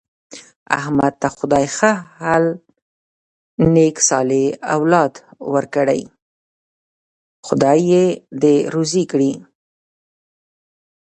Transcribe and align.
احمد 0.79 1.13
ته 1.21 1.27
خدای 1.37 1.65
ښه 1.77 1.91
حل 2.21 2.45
نېک 3.73 3.95
صالح 4.07 4.43
اولاد 4.75 5.13
ورکړی، 5.53 6.01
خدای 7.47 7.79
یې 7.91 8.05
دې 8.41 8.55
روزي 8.73 9.03
کړي. 9.11 9.33